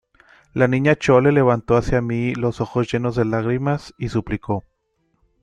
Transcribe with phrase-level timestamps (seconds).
[0.55, 4.65] la Niña Chole levantó hacia mí los ojos llenos de lágrimas, y suplicó: